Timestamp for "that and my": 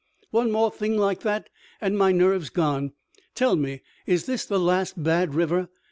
1.19-2.11